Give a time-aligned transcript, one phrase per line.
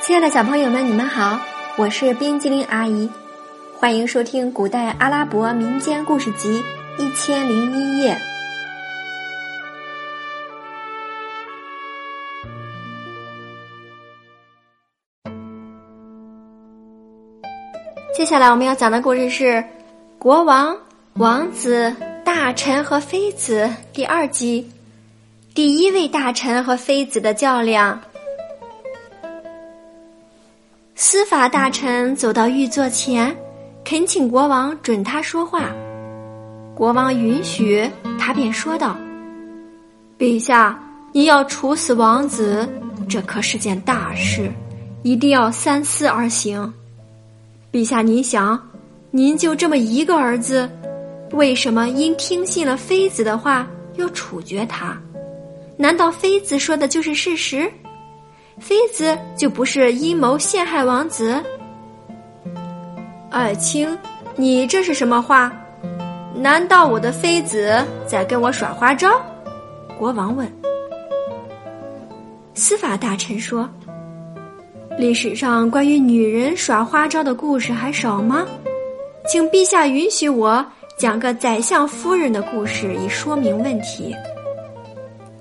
[0.00, 1.40] 亲爱的小朋友们，你们好，
[1.76, 3.10] 我是冰激凌阿姨，
[3.78, 6.62] 欢迎收听《古代阿拉伯民间故事集
[6.98, 8.14] 一千零一夜》。
[18.14, 19.44] 接下来我们要讲的故事是
[20.18, 20.76] 《国王、
[21.14, 21.94] 王子、
[22.24, 24.70] 大臣和妃子》第二集，
[25.54, 28.00] 第一位大臣和妃子的较量。
[31.00, 33.32] 司法大臣走到御座前，
[33.84, 35.70] 恳请国王准他说话。
[36.74, 37.88] 国王允许，
[38.18, 38.96] 他便说道
[40.18, 40.76] ：“陛下，
[41.12, 42.68] 您要处死王子，
[43.08, 44.50] 这可是件大事，
[45.04, 46.74] 一定要三思而行。
[47.70, 48.60] 陛下，您想，
[49.12, 50.68] 您就这么一个儿子，
[51.30, 55.00] 为什么因听信了妃子的话要处决他？
[55.76, 57.72] 难道妃子说的就是事实？”
[58.60, 61.42] 妃子就不是阴谋陷害王子？
[63.30, 63.96] 爱卿，
[64.36, 65.52] 你这是什么话？
[66.34, 67.74] 难道我的妃子
[68.06, 69.10] 在跟我耍花招？
[69.98, 70.50] 国王问。
[72.54, 73.68] 司法大臣说
[74.98, 78.46] ：“历史上关于女人耍花招的故事还少吗？
[79.28, 80.64] 请陛下允许我
[80.96, 84.14] 讲个宰相夫人的故事，以说明问题。”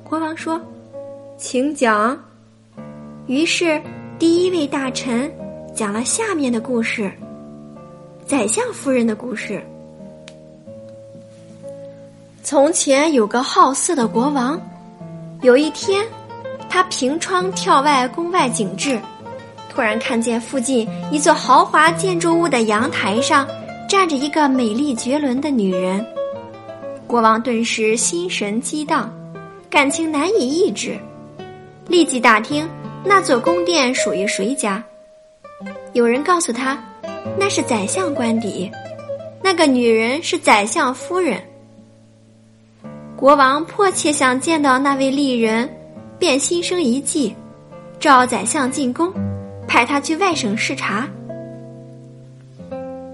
[0.08, 0.62] 国王说
[1.38, 2.18] ：“请讲。”
[3.28, 3.82] 于是，
[4.18, 5.30] 第一位大臣
[5.76, 7.12] 讲了下面的故事：
[8.26, 9.62] 宰相夫人的故事。
[12.42, 14.58] 从前有个好色的国王，
[15.42, 16.06] 有一天，
[16.70, 18.98] 他凭窗眺外宫外景致，
[19.70, 23.46] 突然看见附近一座豪华建筑物的阳台上
[23.90, 26.06] 站着一个美丽绝伦的女人。
[27.06, 29.14] 国王顿时心神激荡，
[29.70, 30.98] 感情难以抑制，
[31.90, 32.66] 立即打听。
[33.04, 34.84] 那座宫殿属于谁家？
[35.94, 36.78] 有人告诉他，
[37.38, 38.70] 那是宰相官邸，
[39.42, 41.42] 那个女人是宰相夫人。
[43.16, 45.68] 国王迫切想见到那位丽人，
[46.20, 47.36] 便心生一计，
[48.00, 49.12] 召宰相进宫，
[49.68, 51.08] 派他去外省视察。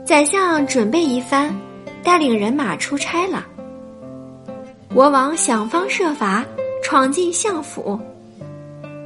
[0.05, 1.55] 宰相准备一番，
[2.03, 3.45] 带领人马出差了。
[4.93, 6.43] 国王想方设法
[6.83, 7.97] 闯进相府。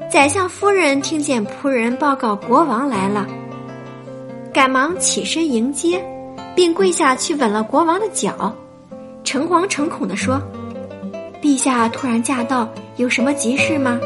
[0.09, 3.27] 宰相夫人听见仆人报告国王来了，
[4.53, 6.01] 赶忙起身迎接，
[6.55, 8.55] 并跪下去吻了国王的脚，
[9.25, 10.41] 诚惶诚恐地说
[11.43, 13.99] ：“陛下突然驾到，有什么急事吗？”“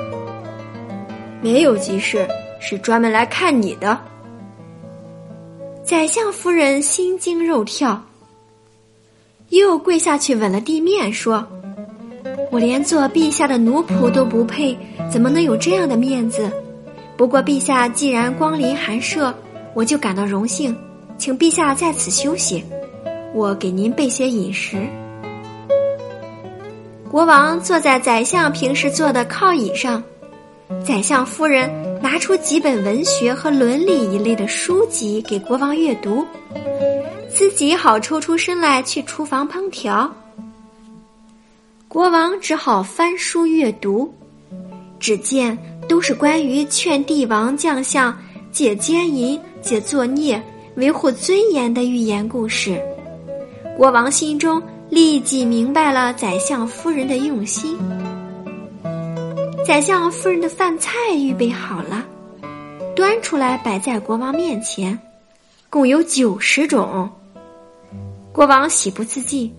[1.40, 2.28] 没有急事，
[2.60, 4.00] 是专门来看你的。”
[5.86, 8.02] 宰相夫人心惊肉跳，
[9.50, 11.48] 又跪下去吻了地面，说。
[12.52, 14.78] 我连做陛下的奴仆都不配，
[15.10, 16.52] 怎么能有这样的面子？
[17.16, 19.34] 不过陛下既然光临寒舍，
[19.74, 20.76] 我就感到荣幸，
[21.18, 22.62] 请陛下在此休息，
[23.34, 24.76] 我给您备些饮食。
[27.10, 30.04] 国王坐在宰相平时坐的靠椅上，
[30.86, 36.26] 宰相夫人拿出几本文学和伦理一类的书籍给国王阅读，
[37.30, 40.14] 自己好抽出身来去厨房烹调。
[41.92, 44.10] 国王只好翻书阅读，
[44.98, 45.58] 只见
[45.90, 48.18] 都是关于劝帝王将相
[48.50, 50.42] 戒奸淫、戒作孽、
[50.76, 52.82] 维护尊严的寓言故事。
[53.76, 57.78] 国王心中立即明白了宰相夫人的用心。
[59.68, 62.06] 宰相夫人的饭菜预备好了，
[62.96, 64.98] 端出来摆在国王面前，
[65.70, 67.10] 共有九十种。
[68.32, 69.54] 国王喜不自禁。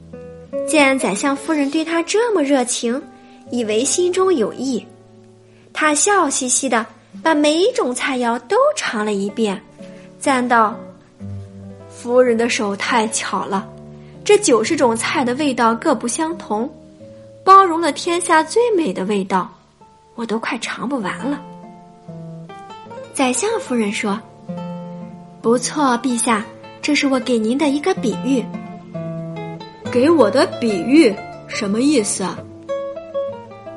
[0.66, 3.00] 见宰相夫人对他这么热情，
[3.50, 4.84] 以为心中有意，
[5.72, 6.86] 他笑嘻嘻的
[7.22, 9.60] 把每一种菜肴都尝了一遍，
[10.18, 10.74] 赞道
[11.90, 13.68] ：“夫人的手太巧了，
[14.24, 16.70] 这九十种菜的味道各不相同，
[17.44, 19.52] 包容了天下最美的味道，
[20.14, 21.42] 我都快尝不完了。”
[23.12, 24.18] 宰相夫人说
[25.42, 26.44] ：“不错，陛下，
[26.80, 28.42] 这是我给您的一个比喻。”
[29.92, 31.14] 给我的比喻
[31.46, 32.38] 什么意思啊？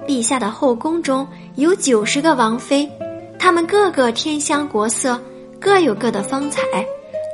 [0.07, 2.89] 陛下的后宫中有九十个王妃，
[3.37, 5.19] 她们个个天香国色，
[5.59, 6.61] 各有各的风采，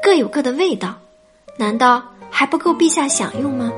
[0.01, 0.95] 各有各的味道，
[1.57, 3.71] 难道还不够陛下享用吗？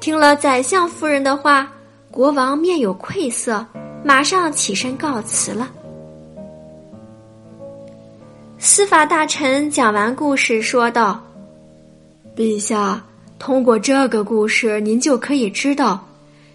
[0.00, 1.72] 听了宰相夫人的话，
[2.10, 3.64] 国王面有愧色，
[4.02, 5.68] 马上起身告辞了。
[8.58, 11.22] 司法大臣讲完故事，说道。
[12.38, 13.02] 陛下，
[13.36, 16.06] 通过这个故事，您就可以知道，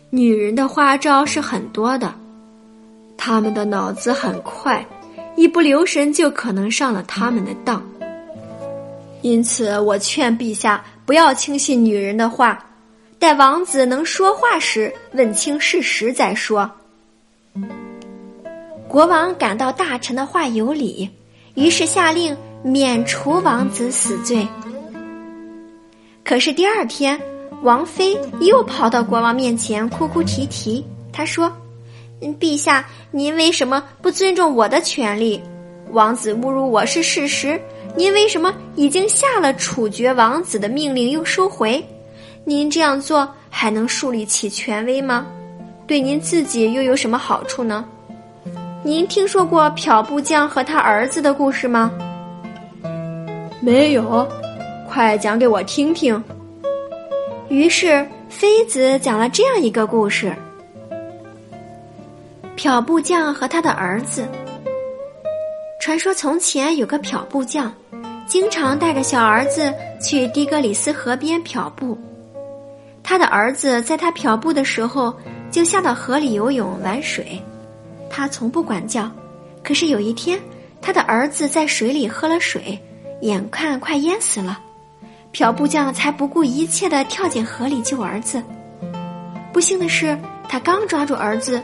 [0.09, 2.15] 女人的花招是很多的，
[3.17, 4.87] 她们的脑子很快，
[5.35, 7.83] 一不留神就可能上了他们的当。
[9.23, 12.65] 因此，我劝陛下不要轻信女人的话，
[13.19, 16.71] 待王子能说话时，问清事实再说。
[18.87, 21.09] 国王感到大臣的话有理，
[21.55, 24.47] 于是下令免除王子死罪。
[26.23, 27.19] 可是第二天，
[27.61, 30.85] 王妃又跑到国王面前哭哭啼啼。
[31.11, 31.51] 她说
[32.39, 35.41] ：“陛下，您为什么不尊重我的权利？
[35.91, 37.59] 王子侮辱我是事实。”
[37.95, 41.83] 您为什么已经下了处决王子的命令又收回？
[42.43, 45.27] 您这样做还能树立起权威吗？
[45.85, 47.85] 对您自己又有什么好处呢？
[48.83, 51.91] 您听说过漂布匠和他儿子的故事吗？
[53.61, 54.27] 没有，
[54.93, 56.23] 快讲给我听听。
[57.49, 60.31] 于是妃子讲了这样一个故事：
[62.55, 64.27] 漂布匠和他的儿子。
[65.79, 67.73] 传说从前有个漂布匠。
[68.25, 71.97] 经常带着小儿子去迪格里斯河边漂布，
[73.03, 75.13] 他的儿子在他漂布的时候
[75.51, 77.39] 就下到河里游泳玩水，
[78.09, 79.11] 他从不管教。
[79.61, 80.39] 可是有一天，
[80.81, 82.79] 他的儿子在水里喝了水，
[83.21, 84.57] 眼看快淹死了，
[85.33, 88.41] 朴部将才不顾一切的跳进河里救儿子。
[89.51, 91.59] 不幸的是，他刚抓住儿子，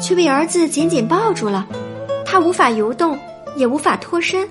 [0.00, 1.66] 却被儿子紧紧抱住了，
[2.26, 3.18] 他无法游动，
[3.56, 4.46] 也无法脱身。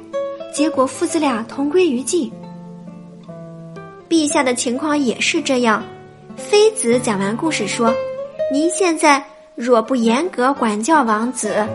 [0.52, 2.32] 结果父子俩同归于尽。
[4.10, 5.84] 陛下的情况也是这样。
[6.36, 7.94] 妃子讲完故事说
[8.52, 9.24] ：“您现在
[9.56, 11.68] 若不严格管教王子，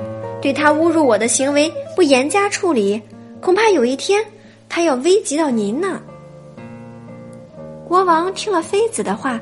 [0.43, 3.01] 对他侮辱我的行为不严加处理，
[3.41, 4.25] 恐怕有一天
[4.69, 6.01] 他要危及到您呢。”
[7.88, 9.40] 国王听了妃子的话，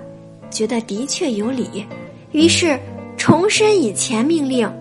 [0.50, 1.84] 觉得的确有理，
[2.31, 2.78] 于是
[3.16, 4.72] 重申以前命令，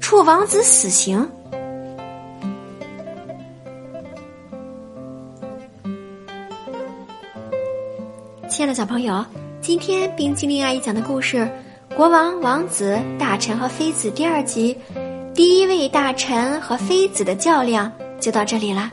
[0.00, 1.28] 处王子死刑。
[8.48, 9.24] 亲爱的小朋友，
[9.60, 11.38] 今天冰激凌阿姨讲的故事
[11.96, 14.76] 《国王、王子、大臣和妃子》第二集，
[15.34, 17.90] 第一位大臣和妃子的较量
[18.20, 18.88] 就到这里了，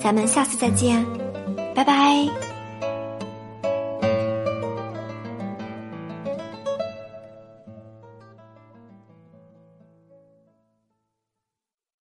[0.00, 1.06] 咱们下次再见，
[1.76, 2.45] 拜拜。